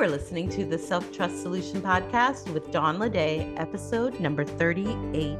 You 0.00 0.06
are 0.06 0.08
listening 0.08 0.48
to 0.52 0.64
the 0.64 0.78
Self 0.78 1.12
Trust 1.12 1.42
Solution 1.42 1.82
Podcast 1.82 2.50
with 2.54 2.70
Dawn 2.70 2.96
Lede, 2.98 3.52
episode 3.60 4.18
number 4.18 4.46
38. 4.46 5.36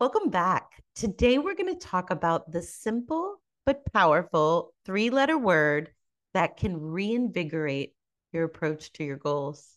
Welcome 0.00 0.30
back. 0.30 0.82
Today 0.94 1.36
we're 1.36 1.54
going 1.54 1.74
to 1.74 1.78
talk 1.78 2.08
about 2.08 2.50
the 2.50 2.62
simple 2.62 3.42
but 3.66 3.84
powerful 3.92 4.72
three 4.86 5.10
letter 5.10 5.36
word 5.36 5.92
that 6.32 6.56
can 6.56 6.80
reinvigorate 6.80 7.92
your 8.32 8.44
approach 8.44 8.94
to 8.94 9.04
your 9.04 9.18
goals. 9.18 9.76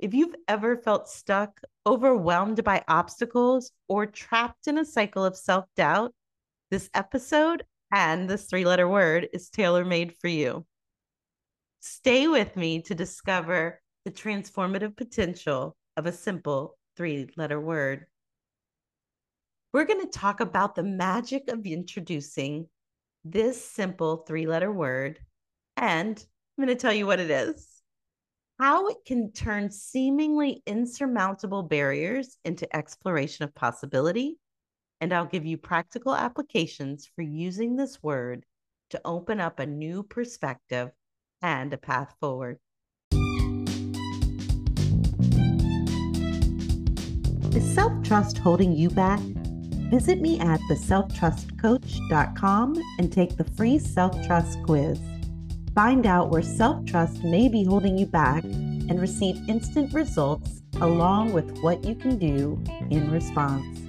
If 0.00 0.12
you've 0.12 0.34
ever 0.48 0.76
felt 0.76 1.08
stuck, 1.08 1.60
overwhelmed 1.86 2.64
by 2.64 2.82
obstacles, 2.88 3.70
or 3.86 4.06
trapped 4.06 4.66
in 4.66 4.78
a 4.78 4.84
cycle 4.84 5.24
of 5.24 5.36
self 5.36 5.66
doubt, 5.76 6.12
this 6.72 6.90
episode 6.94 7.62
and 7.92 8.28
this 8.28 8.46
three 8.46 8.64
letter 8.64 8.88
word 8.88 9.28
is 9.32 9.50
tailor 9.50 9.84
made 9.84 10.14
for 10.20 10.28
you. 10.28 10.64
Stay 11.80 12.26
with 12.26 12.56
me 12.56 12.82
to 12.82 12.94
discover 12.94 13.80
the 14.04 14.10
transformative 14.10 14.96
potential 14.96 15.76
of 15.96 16.06
a 16.06 16.12
simple 16.12 16.76
three 16.96 17.28
letter 17.36 17.60
word. 17.60 18.06
We're 19.72 19.84
going 19.84 20.04
to 20.04 20.18
talk 20.18 20.40
about 20.40 20.74
the 20.74 20.82
magic 20.82 21.48
of 21.48 21.64
introducing 21.66 22.68
this 23.24 23.64
simple 23.64 24.18
three 24.26 24.46
letter 24.46 24.72
word, 24.72 25.18
and 25.76 26.18
I'm 26.18 26.64
going 26.64 26.76
to 26.76 26.80
tell 26.80 26.92
you 26.92 27.06
what 27.06 27.20
it 27.20 27.30
is 27.30 27.72
how 28.62 28.86
it 28.86 28.98
can 29.04 29.32
turn 29.32 29.68
seemingly 29.68 30.62
insurmountable 30.66 31.64
barriers 31.64 32.38
into 32.44 32.76
exploration 32.76 33.44
of 33.44 33.52
possibility 33.56 34.38
and 35.02 35.12
I'll 35.12 35.26
give 35.26 35.44
you 35.44 35.58
practical 35.58 36.14
applications 36.14 37.10
for 37.16 37.22
using 37.22 37.74
this 37.74 38.00
word 38.04 38.46
to 38.90 39.00
open 39.04 39.40
up 39.40 39.58
a 39.58 39.66
new 39.66 40.04
perspective 40.04 40.92
and 41.42 41.74
a 41.74 41.76
path 41.76 42.14
forward. 42.20 42.60
Is 47.52 47.74
self 47.74 47.92
trust 48.04 48.38
holding 48.38 48.76
you 48.76 48.90
back? 48.90 49.18
Visit 49.90 50.20
me 50.20 50.38
at 50.38 50.60
theselftrustcoach.com 50.70 52.82
and 52.98 53.12
take 53.12 53.36
the 53.36 53.50
free 53.56 53.80
self 53.80 54.14
trust 54.24 54.62
quiz. 54.62 55.00
Find 55.74 56.06
out 56.06 56.30
where 56.30 56.42
self 56.42 56.86
trust 56.86 57.24
may 57.24 57.48
be 57.48 57.64
holding 57.64 57.98
you 57.98 58.06
back 58.06 58.44
and 58.44 59.00
receive 59.00 59.36
instant 59.48 59.92
results 59.92 60.62
along 60.80 61.32
with 61.32 61.58
what 61.58 61.84
you 61.84 61.96
can 61.96 62.18
do 62.18 62.62
in 62.88 63.10
response. 63.10 63.81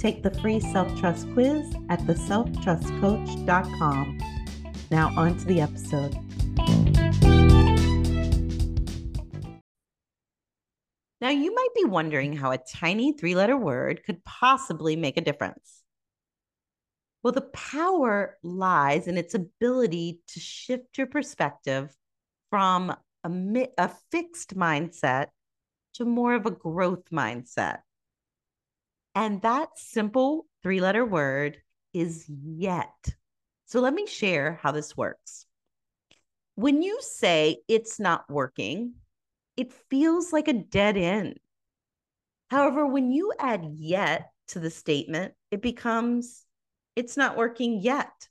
Take 0.00 0.22
the 0.22 0.30
free 0.40 0.60
self 0.60 0.98
trust 0.98 1.30
quiz 1.34 1.74
at 1.90 2.00
theselftrustcoach.com. 2.00 4.18
Now, 4.90 5.12
on 5.14 5.36
to 5.36 5.44
the 5.44 5.60
episode. 5.60 6.16
Now, 11.20 11.28
you 11.28 11.54
might 11.54 11.74
be 11.76 11.84
wondering 11.84 12.34
how 12.34 12.50
a 12.50 12.56
tiny 12.56 13.12
three 13.12 13.34
letter 13.34 13.58
word 13.58 14.00
could 14.06 14.24
possibly 14.24 14.96
make 14.96 15.18
a 15.18 15.20
difference. 15.20 15.82
Well, 17.22 17.34
the 17.34 17.42
power 17.42 18.38
lies 18.42 19.06
in 19.06 19.18
its 19.18 19.34
ability 19.34 20.20
to 20.28 20.40
shift 20.40 20.96
your 20.96 21.08
perspective 21.08 21.94
from 22.48 22.96
a, 23.22 23.68
a 23.76 23.90
fixed 24.10 24.56
mindset 24.56 25.26
to 25.94 26.04
more 26.06 26.34
of 26.34 26.46
a 26.46 26.50
growth 26.50 27.10
mindset. 27.12 27.80
And 29.14 29.42
that 29.42 29.70
simple 29.76 30.46
three 30.62 30.80
letter 30.80 31.04
word 31.04 31.58
is 31.92 32.26
yet. 32.28 33.14
So 33.66 33.80
let 33.80 33.94
me 33.94 34.06
share 34.06 34.58
how 34.62 34.72
this 34.72 34.96
works. 34.96 35.46
When 36.54 36.82
you 36.82 36.98
say 37.00 37.58
it's 37.68 37.98
not 37.98 38.30
working, 38.30 38.94
it 39.56 39.72
feels 39.72 40.32
like 40.32 40.48
a 40.48 40.52
dead 40.52 40.96
end. 40.96 41.38
However, 42.48 42.86
when 42.86 43.12
you 43.12 43.32
add 43.38 43.64
yet 43.76 44.30
to 44.48 44.58
the 44.58 44.70
statement, 44.70 45.34
it 45.50 45.62
becomes 45.62 46.44
it's 46.96 47.16
not 47.16 47.36
working 47.36 47.80
yet. 47.80 48.28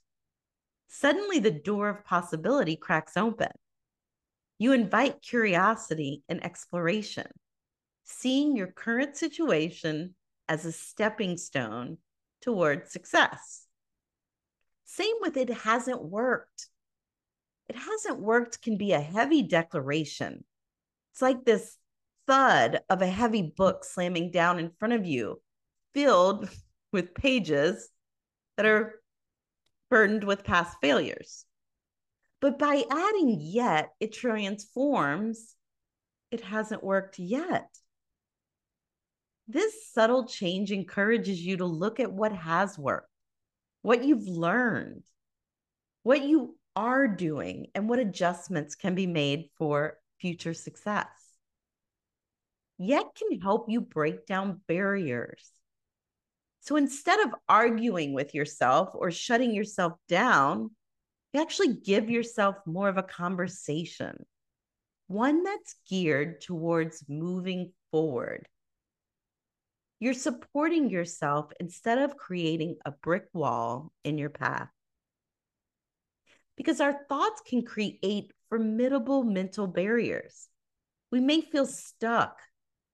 Suddenly, 0.88 1.38
the 1.38 1.50
door 1.50 1.88
of 1.88 2.04
possibility 2.04 2.76
cracks 2.76 3.16
open. 3.16 3.50
You 4.58 4.72
invite 4.72 5.22
curiosity 5.22 6.22
and 6.28 6.44
exploration, 6.44 7.26
seeing 8.04 8.56
your 8.56 8.66
current 8.66 9.16
situation 9.16 10.14
as 10.50 10.66
a 10.66 10.72
stepping 10.72 11.38
stone 11.38 11.96
towards 12.42 12.92
success. 12.92 13.66
Same 14.84 15.14
with 15.20 15.36
it 15.36 15.48
hasn't 15.48 16.02
worked. 16.02 16.66
It 17.68 17.76
hasn't 17.76 18.18
worked 18.18 18.60
can 18.60 18.76
be 18.76 18.92
a 18.92 19.00
heavy 19.00 19.42
declaration. 19.42 20.44
It's 21.12 21.22
like 21.22 21.44
this 21.44 21.76
thud 22.26 22.80
of 22.90 23.00
a 23.00 23.06
heavy 23.06 23.54
book 23.56 23.84
slamming 23.84 24.32
down 24.32 24.58
in 24.58 24.72
front 24.76 24.92
of 24.92 25.06
you, 25.06 25.40
filled 25.94 26.50
with 26.92 27.14
pages 27.14 27.88
that 28.56 28.66
are 28.66 29.00
burdened 29.88 30.24
with 30.24 30.42
past 30.42 30.76
failures. 30.82 31.44
But 32.40 32.58
by 32.58 32.82
adding 32.90 33.36
yet, 33.38 33.90
it 34.00 34.12
transforms, 34.12 35.54
it 36.32 36.40
hasn't 36.40 36.82
worked 36.82 37.20
yet. 37.20 37.68
This 39.52 39.90
subtle 39.92 40.28
change 40.28 40.70
encourages 40.70 41.44
you 41.44 41.56
to 41.56 41.64
look 41.64 41.98
at 41.98 42.12
what 42.12 42.30
has 42.30 42.78
worked, 42.78 43.10
what 43.82 44.04
you've 44.04 44.28
learned, 44.28 45.02
what 46.04 46.22
you 46.22 46.56
are 46.76 47.08
doing, 47.08 47.66
and 47.74 47.88
what 47.88 47.98
adjustments 47.98 48.76
can 48.76 48.94
be 48.94 49.08
made 49.08 49.48
for 49.58 49.98
future 50.20 50.54
success. 50.54 51.08
Yet 52.78 53.06
can 53.16 53.40
help 53.40 53.68
you 53.68 53.80
break 53.80 54.24
down 54.24 54.60
barriers. 54.68 55.50
So 56.60 56.76
instead 56.76 57.18
of 57.18 57.34
arguing 57.48 58.12
with 58.12 58.36
yourself 58.36 58.90
or 58.94 59.10
shutting 59.10 59.52
yourself 59.52 59.94
down, 60.08 60.70
you 61.32 61.40
actually 61.40 61.74
give 61.74 62.08
yourself 62.08 62.54
more 62.66 62.88
of 62.88 62.98
a 62.98 63.02
conversation, 63.02 64.24
one 65.08 65.42
that's 65.42 65.74
geared 65.88 66.40
towards 66.40 67.04
moving 67.08 67.72
forward 67.90 68.46
you're 70.00 70.14
supporting 70.14 70.88
yourself 70.88 71.52
instead 71.60 71.98
of 71.98 72.16
creating 72.16 72.76
a 72.86 72.90
brick 72.90 73.26
wall 73.34 73.92
in 74.02 74.16
your 74.16 74.30
path. 74.30 74.70
Because 76.56 76.80
our 76.80 77.04
thoughts 77.08 77.42
can 77.46 77.62
create 77.62 78.32
formidable 78.48 79.22
mental 79.22 79.66
barriers. 79.66 80.48
We 81.10 81.20
may 81.20 81.42
feel 81.42 81.66
stuck, 81.66 82.38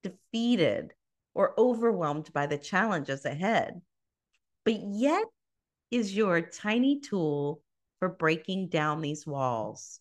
defeated, 0.03 0.93
or 1.33 1.59
overwhelmed 1.59 2.33
by 2.33 2.47
the 2.47 2.59
challenges 2.59 3.25
ahead, 3.25 3.81
but 4.65 4.81
yet 4.81 5.25
is 5.91 6.17
your 6.17 6.41
tiny 6.41 7.01
tool 7.01 7.63
for 8.01 8.09
breaking 8.09 8.69
down 8.69 9.01
these 9.01 9.27
walls. 9.27 10.01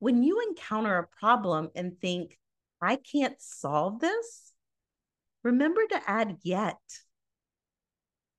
When 0.00 0.22
you 0.22 0.40
encounter 0.48 0.98
a 0.98 1.06
problem 1.06 1.70
and 1.74 1.98
think, 2.00 2.38
I 2.80 2.96
can't 2.96 3.40
solve 3.40 4.00
this, 4.00 4.51
remember 5.42 5.82
to 5.90 6.00
add 6.06 6.38
yet. 6.42 6.78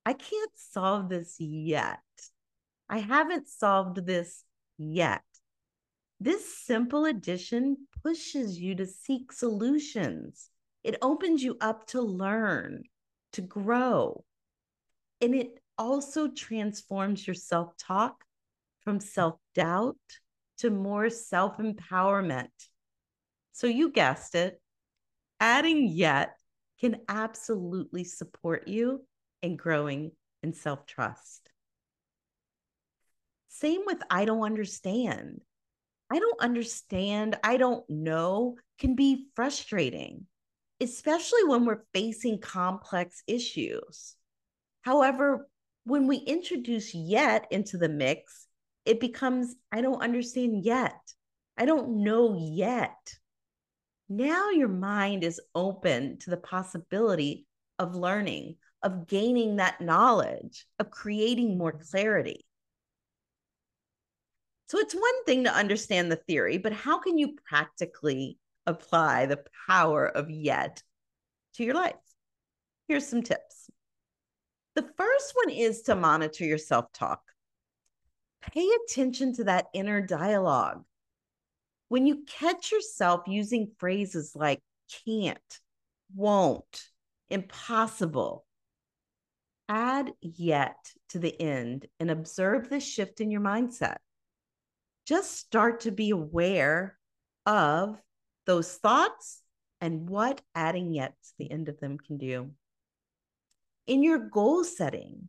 I 0.06 0.12
can't 0.12 0.50
solve 0.54 1.08
this 1.08 1.36
yet. 1.38 2.00
I 2.88 2.98
haven't 2.98 3.48
solved 3.48 4.04
this 4.06 4.44
yet. 4.76 5.22
This 6.20 6.58
simple 6.58 7.06
addition 7.06 7.86
pushes 8.02 8.58
you 8.58 8.74
to 8.76 8.86
seek 8.86 9.32
solutions. 9.32 10.50
It 10.82 10.96
opens 11.00 11.42
you 11.42 11.56
up 11.60 11.86
to 11.88 12.02
learn, 12.02 12.84
to 13.32 13.40
grow. 13.40 14.24
And 15.20 15.34
it 15.34 15.58
also 15.78 16.28
transforms 16.28 17.26
your 17.26 17.34
self 17.34 17.76
talk 17.78 18.24
from 18.82 19.00
self 19.00 19.36
doubt 19.54 19.96
to 20.58 20.70
more 20.70 21.08
self 21.08 21.56
empowerment. 21.56 22.52
So 23.52 23.66
you 23.66 23.90
guessed 23.90 24.34
it, 24.34 24.60
adding 25.40 25.88
yet 25.88 26.36
can 26.80 27.00
absolutely 27.08 28.04
support 28.04 28.68
you 28.68 29.04
in 29.42 29.56
growing 29.56 30.12
in 30.42 30.52
self 30.52 30.86
trust. 30.86 31.50
Same 33.48 33.82
with 33.86 34.02
I 34.10 34.24
don't 34.24 34.42
understand. 34.42 35.40
I 36.10 36.18
don't 36.18 36.40
understand, 36.40 37.38
I 37.42 37.56
don't 37.56 37.88
know 37.88 38.56
can 38.78 38.94
be 38.94 39.28
frustrating, 39.34 40.26
especially 40.80 41.44
when 41.44 41.64
we're 41.64 41.84
facing 41.94 42.40
complex 42.40 43.22
issues. 43.26 44.16
However, 44.82 45.48
when 45.84 46.06
we 46.06 46.16
introduce 46.16 46.94
yet 46.94 47.46
into 47.50 47.78
the 47.78 47.88
mix, 47.88 48.46
it 48.84 49.00
becomes 49.00 49.54
I 49.72 49.80
don't 49.80 50.02
understand 50.02 50.64
yet. 50.64 51.00
I 51.56 51.64
don't 51.64 52.02
know 52.02 52.36
yet. 52.38 53.14
Now 54.08 54.50
your 54.50 54.68
mind 54.68 55.24
is 55.24 55.40
open 55.54 56.18
to 56.20 56.30
the 56.30 56.36
possibility 56.36 57.46
of 57.78 57.94
learning, 57.94 58.56
of 58.82 59.06
gaining 59.06 59.56
that 59.56 59.80
knowledge, 59.80 60.66
of 60.78 60.90
creating 60.90 61.56
more 61.56 61.72
clarity. 61.72 62.44
So 64.68 64.78
it's 64.78 64.94
one 64.94 65.24
thing 65.24 65.44
to 65.44 65.54
understand 65.54 66.10
the 66.10 66.16
theory, 66.16 66.58
but 66.58 66.72
how 66.72 66.98
can 66.98 67.18
you 67.18 67.36
practically 67.46 68.38
apply 68.66 69.26
the 69.26 69.44
power 69.66 70.06
of 70.06 70.30
yet 70.30 70.82
to 71.54 71.64
your 71.64 71.74
life? 71.74 71.94
Here's 72.88 73.06
some 73.06 73.22
tips. 73.22 73.70
The 74.74 74.90
first 74.96 75.32
one 75.44 75.50
is 75.50 75.82
to 75.82 75.94
monitor 75.94 76.44
your 76.44 76.58
self 76.58 76.92
talk. 76.92 77.22
Pay 78.42 78.68
attention 78.84 79.32
to 79.34 79.44
that 79.44 79.66
inner 79.72 80.00
dialogue. 80.00 80.84
When 81.88 82.06
you 82.06 82.24
catch 82.26 82.72
yourself 82.72 83.22
using 83.26 83.72
phrases 83.78 84.34
like 84.34 84.60
can't, 85.04 85.60
won't, 86.14 86.82
impossible, 87.28 88.46
add 89.68 90.12
yet 90.20 90.76
to 91.10 91.18
the 91.18 91.40
end 91.40 91.86
and 92.00 92.10
observe 92.10 92.68
the 92.68 92.80
shift 92.80 93.20
in 93.20 93.30
your 93.30 93.40
mindset. 93.40 93.96
Just 95.06 95.36
start 95.36 95.80
to 95.80 95.90
be 95.90 96.10
aware 96.10 96.98
of 97.46 98.00
those 98.46 98.74
thoughts 98.76 99.42
and 99.80 100.08
what 100.08 100.40
adding 100.54 100.92
yet 100.92 101.14
to 101.22 101.32
the 101.38 101.50
end 101.50 101.68
of 101.68 101.78
them 101.80 101.98
can 101.98 102.16
do. 102.16 102.50
In 103.86 104.02
your 104.02 104.18
goal 104.18 104.64
setting, 104.64 105.28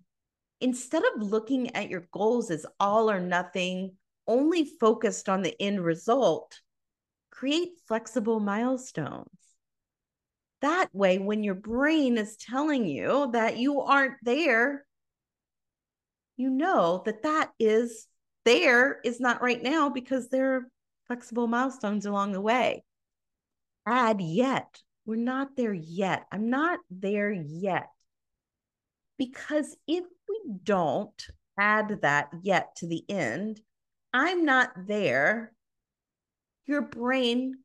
instead 0.62 1.04
of 1.04 1.22
looking 1.22 1.76
at 1.76 1.90
your 1.90 2.08
goals 2.12 2.50
as 2.52 2.66
all 2.80 3.12
or 3.12 3.20
nothing, 3.20 3.98
only 4.28 4.66
focused 4.66 5.30
on 5.30 5.42
the 5.42 5.56
end 5.62 5.84
result, 5.84 6.62
create 7.32 7.70
flexible 7.88 8.40
milestones. 8.40 9.30
That 10.62 10.90
way, 10.94 11.18
when 11.18 11.44
your 11.44 11.56
brain 11.56 12.18
is 12.18 12.38
telling 12.38 12.86
you 12.86 13.30
that 13.34 13.58
you 13.58 13.82
aren't 13.82 14.18
there, 14.24 14.86
you 16.38 16.50
know 16.50 17.02
that 17.06 17.24
that 17.24 17.52
is 17.60 18.08
there 18.46 19.00
is 19.04 19.20
not 19.20 19.42
right 19.42 19.62
now 19.62 19.90
because 19.90 20.30
there 20.30 20.56
are 20.56 20.68
flexible 21.08 21.48
milestones 21.48 22.06
along 22.06 22.32
the 22.32 22.42
way. 22.42 22.84
Add 23.86 24.22
yet. 24.22 24.82
We're 25.06 25.18
not 25.18 25.56
there 25.56 25.74
yet. 25.74 26.26
I'm 26.32 26.50
not 26.50 26.80
there 26.90 27.32
yet. 27.32 27.90
Because 29.18 29.78
if 29.88 30.04
we 30.28 30.42
don't 30.64 31.28
add 31.60 32.00
that 32.02 32.30
yet 32.42 32.76
to 32.78 32.88
the 32.88 33.04
end, 33.08 33.62
I'm 34.16 34.46
not 34.46 34.72
there. 34.88 35.52
Your 36.66 36.82
brain 36.82 37.56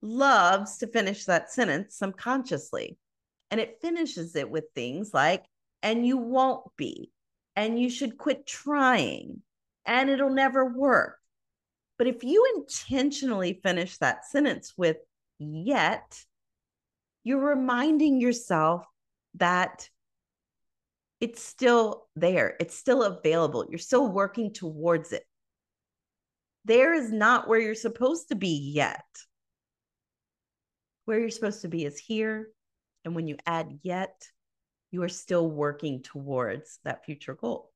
loves 0.00 0.78
to 0.78 0.86
finish 0.86 1.24
that 1.24 1.50
sentence 1.50 1.96
subconsciously. 1.96 2.96
And 3.50 3.60
it 3.60 3.80
finishes 3.82 4.36
it 4.36 4.48
with 4.48 4.66
things 4.72 5.12
like, 5.12 5.44
and 5.82 6.06
you 6.06 6.16
won't 6.16 6.62
be, 6.76 7.10
and 7.56 7.76
you 7.76 7.90
should 7.90 8.18
quit 8.18 8.46
trying, 8.46 9.42
and 9.84 10.08
it'll 10.08 10.30
never 10.30 10.64
work. 10.64 11.16
But 11.98 12.06
if 12.06 12.22
you 12.22 12.46
intentionally 12.54 13.58
finish 13.60 13.98
that 13.98 14.24
sentence 14.24 14.74
with 14.76 14.98
yet, 15.40 16.24
you're 17.24 17.44
reminding 17.44 18.20
yourself 18.20 18.84
that 19.34 19.90
it's 21.20 21.42
still 21.42 22.06
there, 22.14 22.54
it's 22.60 22.76
still 22.76 23.02
available, 23.02 23.66
you're 23.68 23.78
still 23.80 24.06
working 24.06 24.52
towards 24.52 25.12
it. 25.12 25.24
There 26.64 26.94
is 26.94 27.10
not 27.10 27.48
where 27.48 27.60
you're 27.60 27.74
supposed 27.74 28.28
to 28.28 28.34
be 28.34 28.72
yet. 28.74 29.04
Where 31.04 31.18
you're 31.18 31.30
supposed 31.30 31.62
to 31.62 31.68
be 31.68 31.84
is 31.84 31.98
here. 31.98 32.50
And 33.04 33.14
when 33.14 33.26
you 33.26 33.36
add 33.46 33.80
yet, 33.82 34.26
you 34.90 35.02
are 35.02 35.08
still 35.08 35.48
working 35.48 36.02
towards 36.02 36.78
that 36.84 37.04
future 37.04 37.34
goal 37.34 37.70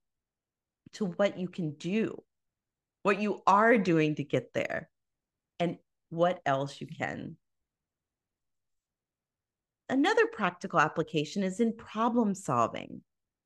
to 0.94 1.06
what 1.06 1.38
you 1.38 1.48
can 1.48 1.72
do, 1.72 2.22
what 3.02 3.20
you 3.20 3.42
are 3.46 3.78
doing 3.78 4.14
to 4.16 4.24
get 4.24 4.52
there, 4.52 4.90
and 5.58 5.78
what 6.10 6.40
else 6.44 6.80
you 6.80 6.86
can. 6.86 7.36
Another 9.88 10.26
practical 10.26 10.80
application 10.80 11.42
is 11.42 11.60
in 11.60 11.72
problem 11.74 12.34
solving. 12.34 13.02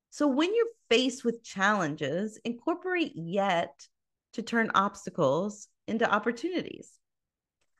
So 0.09 0.27
when 0.27 0.53
you're 0.55 0.65
faced 0.89 1.23
with 1.23 1.43
challenges, 1.43 2.39
incorporate 2.43 3.13
yet 3.15 3.87
to 4.33 4.41
turn 4.41 4.71
obstacles 4.75 5.67
into 5.87 6.09
opportunities. 6.09 6.91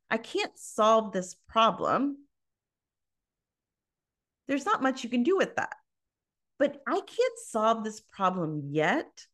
I 0.09 0.17
can't 0.17 0.57
solve 0.57 1.11
this 1.11 1.35
problem. 1.47 2.17
There's 4.47 4.65
not 4.65 4.81
much 4.81 5.03
you 5.03 5.09
can 5.09 5.23
do 5.23 5.37
with 5.37 5.55
that. 5.57 5.75
But 6.57 6.81
I 6.87 6.99
can't 6.99 7.39
solve 7.47 7.83
this 7.83 8.01
problem 8.01 8.63
yet 8.71 9.25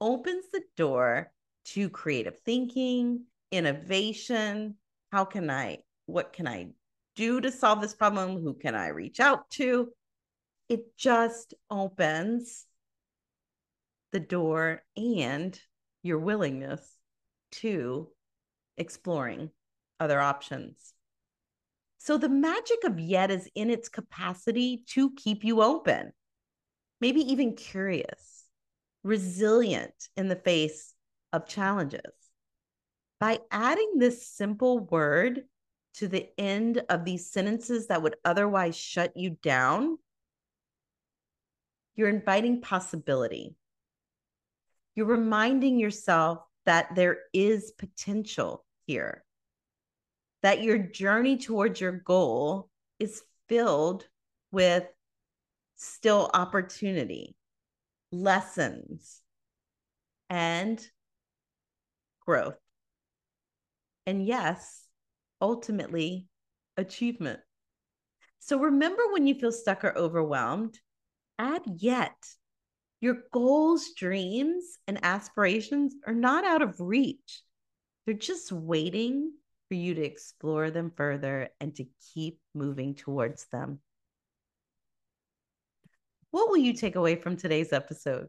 opens 0.00 0.46
the 0.52 0.62
door 0.76 1.30
to 1.66 1.88
creative 1.88 2.38
thinking, 2.40 3.24
innovation. 3.52 4.76
How 5.12 5.24
can 5.24 5.50
I, 5.50 5.78
what 6.06 6.32
can 6.32 6.48
I 6.48 6.68
do 7.14 7.40
to 7.40 7.52
solve 7.52 7.80
this 7.80 7.94
problem? 7.94 8.42
Who 8.42 8.54
can 8.54 8.74
I 8.74 8.88
reach 8.88 9.20
out 9.20 9.48
to? 9.50 9.92
It 10.68 10.96
just 10.96 11.54
opens 11.70 12.66
the 14.12 14.20
door 14.20 14.82
and 14.96 15.58
your 16.06 16.18
willingness 16.18 16.80
to 17.52 18.08
exploring 18.78 19.50
other 20.00 20.20
options. 20.20 20.94
So 21.98 22.18
the 22.18 22.28
magic 22.28 22.84
of 22.84 23.00
yet 23.00 23.30
is 23.30 23.50
in 23.54 23.68
its 23.68 23.88
capacity 23.88 24.84
to 24.90 25.10
keep 25.14 25.42
you 25.44 25.62
open, 25.62 26.12
maybe 27.00 27.20
even 27.32 27.56
curious, 27.56 28.44
resilient 29.02 29.94
in 30.16 30.28
the 30.28 30.36
face 30.36 30.94
of 31.32 31.48
challenges. 31.48 32.00
By 33.18 33.40
adding 33.50 33.94
this 33.98 34.28
simple 34.28 34.78
word 34.78 35.42
to 35.94 36.08
the 36.08 36.28
end 36.38 36.82
of 36.88 37.04
these 37.04 37.30
sentences 37.30 37.86
that 37.86 38.02
would 38.02 38.16
otherwise 38.24 38.76
shut 38.76 39.16
you 39.16 39.30
down, 39.42 39.98
you're 41.96 42.10
inviting 42.10 42.60
possibility. 42.60 43.56
You're 44.96 45.06
reminding 45.06 45.78
yourself 45.78 46.40
that 46.64 46.96
there 46.96 47.18
is 47.32 47.70
potential 47.78 48.64
here 48.86 49.22
that 50.42 50.62
your 50.62 50.78
journey 50.78 51.36
towards 51.38 51.80
your 51.80 51.92
goal 51.92 52.70
is 52.98 53.22
filled 53.48 54.06
with 54.52 54.84
still 55.74 56.30
opportunity, 56.32 57.34
lessons, 58.12 59.22
and 60.30 60.86
growth. 62.24 62.58
And 64.06 64.24
yes, 64.24 64.86
ultimately, 65.40 66.28
achievement. 66.76 67.40
So 68.38 68.58
remember 68.58 69.02
when 69.10 69.26
you 69.26 69.34
feel 69.34 69.50
stuck 69.50 69.84
or 69.84 69.96
overwhelmed, 69.98 70.78
add 71.40 71.62
yet. 71.66 72.14
Your 73.00 73.24
goals, 73.32 73.90
dreams, 73.96 74.78
and 74.86 74.98
aspirations 75.02 75.94
are 76.06 76.14
not 76.14 76.44
out 76.44 76.62
of 76.62 76.80
reach. 76.80 77.42
They're 78.04 78.14
just 78.14 78.52
waiting 78.52 79.32
for 79.68 79.74
you 79.74 79.94
to 79.94 80.02
explore 80.02 80.70
them 80.70 80.92
further 80.96 81.50
and 81.60 81.74
to 81.76 81.86
keep 82.14 82.38
moving 82.54 82.94
towards 82.94 83.46
them. 83.46 83.80
What 86.30 86.48
will 86.48 86.58
you 86.58 86.72
take 86.72 86.96
away 86.96 87.16
from 87.16 87.36
today's 87.36 87.72
episode? 87.72 88.28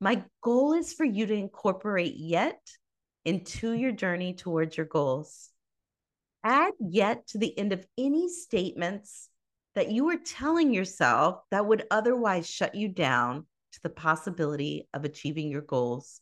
My 0.00 0.24
goal 0.42 0.72
is 0.72 0.92
for 0.92 1.04
you 1.04 1.26
to 1.26 1.34
incorporate 1.34 2.14
yet 2.16 2.60
into 3.24 3.72
your 3.72 3.92
journey 3.92 4.34
towards 4.34 4.76
your 4.76 4.86
goals. 4.86 5.50
Add 6.42 6.72
yet 6.80 7.28
to 7.28 7.38
the 7.38 7.56
end 7.56 7.72
of 7.72 7.86
any 7.96 8.28
statements 8.28 9.28
that 9.74 9.90
you 9.90 10.08
are 10.10 10.18
telling 10.18 10.74
yourself 10.74 11.40
that 11.50 11.66
would 11.66 11.84
otherwise 11.90 12.48
shut 12.48 12.74
you 12.74 12.88
down 12.88 13.46
to 13.72 13.80
the 13.82 13.90
possibility 13.90 14.88
of 14.94 15.04
achieving 15.04 15.48
your 15.48 15.62
goals. 15.62 16.20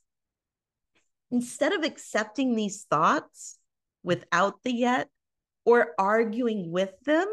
Instead 1.31 1.73
of 1.73 1.85
accepting 1.85 2.55
these 2.55 2.85
thoughts 2.85 3.59
without 4.03 4.63
the 4.63 4.73
yet 4.73 5.09
or 5.65 5.95
arguing 5.99 6.71
with 6.71 6.93
them, 7.05 7.29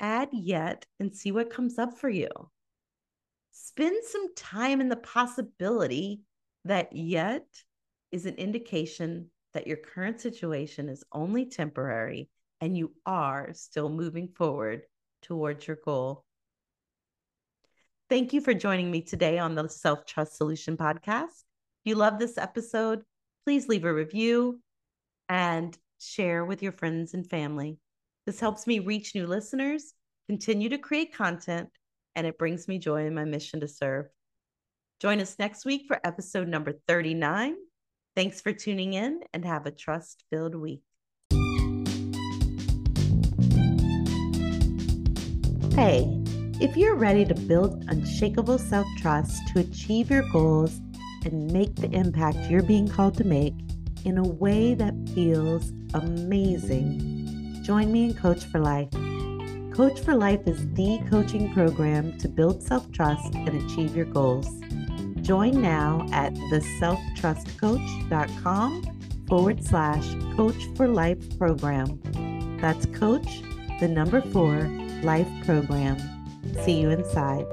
add 0.00 0.28
yet 0.32 0.86
and 0.98 1.14
see 1.14 1.30
what 1.30 1.50
comes 1.50 1.78
up 1.78 1.98
for 1.98 2.08
you. 2.08 2.28
Spend 3.52 4.04
some 4.04 4.34
time 4.34 4.80
in 4.80 4.88
the 4.88 4.96
possibility 4.96 6.20
that 6.64 6.94
yet 6.94 7.46
is 8.10 8.26
an 8.26 8.34
indication 8.34 9.30
that 9.54 9.66
your 9.66 9.76
current 9.76 10.20
situation 10.20 10.88
is 10.88 11.04
only 11.12 11.46
temporary 11.46 12.28
and 12.60 12.76
you 12.76 12.92
are 13.06 13.50
still 13.52 13.88
moving 13.88 14.28
forward 14.28 14.82
towards 15.22 15.66
your 15.66 15.78
goal. 15.84 16.24
Thank 18.10 18.32
you 18.32 18.40
for 18.40 18.54
joining 18.54 18.90
me 18.90 19.02
today 19.02 19.38
on 19.38 19.54
the 19.54 19.68
Self 19.68 20.06
Trust 20.06 20.38
Solution 20.38 20.78
podcast. 20.78 21.26
If 21.26 21.84
you 21.84 21.94
love 21.94 22.18
this 22.18 22.38
episode, 22.38 23.02
please 23.44 23.68
leave 23.68 23.84
a 23.84 23.92
review 23.92 24.60
and 25.28 25.76
share 26.00 26.46
with 26.46 26.62
your 26.62 26.72
friends 26.72 27.12
and 27.12 27.28
family. 27.28 27.76
This 28.24 28.40
helps 28.40 28.66
me 28.66 28.78
reach 28.78 29.14
new 29.14 29.26
listeners, 29.26 29.92
continue 30.26 30.70
to 30.70 30.78
create 30.78 31.14
content, 31.14 31.68
and 32.16 32.26
it 32.26 32.38
brings 32.38 32.66
me 32.66 32.78
joy 32.78 33.04
in 33.04 33.14
my 33.14 33.26
mission 33.26 33.60
to 33.60 33.68
serve. 33.68 34.06
Join 35.00 35.20
us 35.20 35.38
next 35.38 35.66
week 35.66 35.82
for 35.86 36.00
episode 36.02 36.48
number 36.48 36.72
39. 36.88 37.56
Thanks 38.16 38.40
for 38.40 38.54
tuning 38.54 38.94
in 38.94 39.20
and 39.34 39.44
have 39.44 39.66
a 39.66 39.70
trust 39.70 40.24
filled 40.30 40.54
week. 40.54 40.80
Hey, 45.74 46.17
if 46.60 46.76
you're 46.76 46.96
ready 46.96 47.24
to 47.24 47.34
build 47.34 47.84
unshakable 47.88 48.58
self 48.58 48.86
trust 48.98 49.48
to 49.48 49.60
achieve 49.60 50.10
your 50.10 50.28
goals 50.30 50.80
and 51.24 51.50
make 51.52 51.74
the 51.76 51.88
impact 51.90 52.50
you're 52.50 52.62
being 52.62 52.86
called 52.88 53.16
to 53.18 53.24
make 53.24 53.54
in 54.04 54.18
a 54.18 54.26
way 54.26 54.74
that 54.74 54.94
feels 55.14 55.70
amazing, 55.94 57.62
join 57.62 57.92
me 57.92 58.06
in 58.06 58.14
Coach4Life. 58.14 58.92
Coach 59.74 60.00
for 60.00 60.16
Life 60.16 60.40
is 60.46 60.68
the 60.74 60.98
coaching 61.08 61.54
program 61.54 62.18
to 62.18 62.28
build 62.28 62.60
self 62.62 62.90
trust 62.90 63.32
and 63.34 63.50
achieve 63.50 63.94
your 63.94 64.06
goals. 64.06 64.48
Join 65.22 65.62
now 65.62 66.04
at 66.10 66.34
theselftrustcoach.com 66.34 68.82
forward 69.28 69.62
slash 69.62 70.14
coach 70.34 70.66
for 70.74 70.88
life 70.88 71.38
program. 71.38 72.00
That's 72.60 72.86
coach, 72.86 73.42
the 73.78 73.86
number 73.86 74.20
four, 74.22 74.62
life 75.02 75.28
program. 75.44 76.17
See 76.64 76.80
you 76.80 76.90
inside. 76.90 77.46